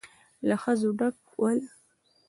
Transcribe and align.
له 0.47 0.55
ښځو 0.63 0.89
ډک 0.99 1.17
ول. 1.41 1.59